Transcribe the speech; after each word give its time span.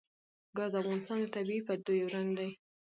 ګاز 0.57 0.69
د 0.73 0.75
افغانستان 0.81 1.17
د 1.19 1.25
طبیعي 1.35 1.61
پدیدو 1.67 1.93
یو 2.01 2.13
رنګ 2.15 2.29
دی. 2.39 2.49